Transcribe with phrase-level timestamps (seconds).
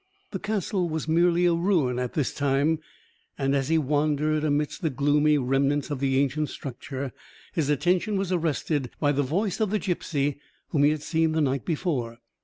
[0.31, 2.79] The castle was merely a ruin at this time,
[3.37, 7.13] and as he wandered amidst the gloomy remnants of the ancient structure,
[7.53, 11.39] his attention was arrested by the voice of the gipsy whom he had seen the
[11.41, 12.17] night before.